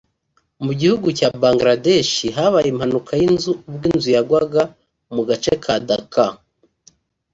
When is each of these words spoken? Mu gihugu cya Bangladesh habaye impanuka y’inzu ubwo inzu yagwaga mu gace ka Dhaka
Mu 0.65 0.71
gihugu 0.79 1.07
cya 1.17 1.29
Bangladesh 1.43 2.13
habaye 2.37 2.67
impanuka 2.73 3.11
y’inzu 3.21 3.51
ubwo 3.69 3.83
inzu 3.91 4.09
yagwaga 4.15 4.63
mu 5.15 5.21
gace 5.29 5.53
ka 5.63 5.73
Dhaka 5.87 6.25